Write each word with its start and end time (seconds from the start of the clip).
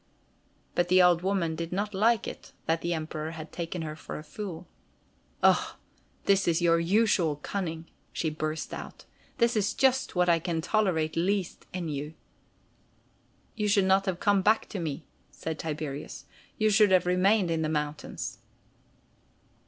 But 0.73 0.87
the 0.87 0.99
old 1.03 1.21
woman 1.21 1.55
did 1.55 1.71
not 1.71 1.93
like 1.93 2.27
it 2.27 2.53
that 2.65 2.81
the 2.81 2.91
Emperor 2.95 3.33
had 3.33 3.51
taken 3.51 3.83
her 3.83 3.95
for 3.95 4.17
a 4.17 4.23
fool. 4.23 4.67
"Ah! 5.43 5.77
this 6.25 6.47
is 6.47 6.59
your 6.59 6.79
usual 6.79 7.35
cunning," 7.35 7.85
she 8.11 8.31
burst 8.31 8.73
out. 8.73 9.05
"This 9.37 9.55
is 9.55 9.75
just 9.75 10.15
what 10.15 10.27
I 10.27 10.39
can 10.39 10.59
tolerate 10.59 11.15
least 11.15 11.67
in 11.71 11.87
you." 11.87 12.15
"You 13.53 13.67
should 13.67 13.85
not 13.85 14.07
have 14.07 14.19
come 14.19 14.41
back 14.41 14.67
to 14.69 14.79
me," 14.79 15.05
said 15.29 15.59
Tiberius. 15.59 16.25
"You 16.57 16.71
should 16.71 16.89
have 16.89 17.05
remained 17.05 17.51
in 17.51 17.61
the 17.61 17.69
mountains." 17.69 18.39